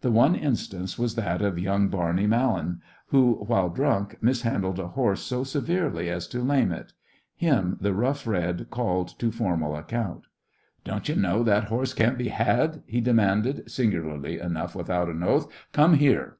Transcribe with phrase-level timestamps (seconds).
[0.00, 5.20] The one instance was that of young Barney Mallan, who, while drunk, mishandled a horse
[5.20, 6.94] so severely as to lame it.
[7.34, 10.28] Him the Rough Red called to formal account.
[10.84, 15.46] "Don't ye know that horses can't be had?" he demanded, singularly enough without an oath.
[15.74, 16.38] "Come here."